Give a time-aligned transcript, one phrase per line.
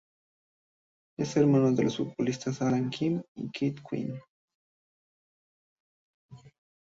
[1.19, 4.19] Es hermano de los futbolistas Alan Quinn y Keith Quinn.